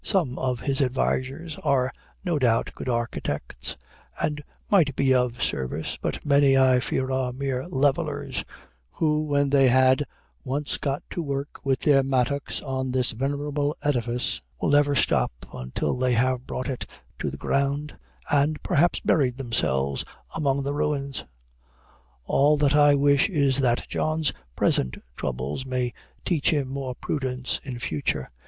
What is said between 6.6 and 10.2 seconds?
fear, are mere levelers, who, when they had